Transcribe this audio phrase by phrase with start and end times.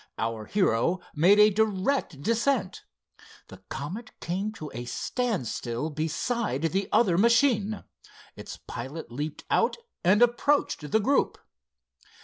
[0.17, 2.85] Our hero made a direct descent.
[3.49, 7.83] The Comet came to a standstill beside the other machine.
[8.35, 11.37] Its pilot leaped out and approached the group.